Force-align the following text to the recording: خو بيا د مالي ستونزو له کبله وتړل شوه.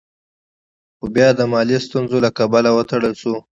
خو 0.97 1.05
بيا 1.15 1.27
د 1.35 1.41
مالي 1.51 1.77
ستونزو 1.87 2.17
له 2.25 2.29
کبله 2.37 2.69
وتړل 2.73 3.13
شوه. 3.21 3.39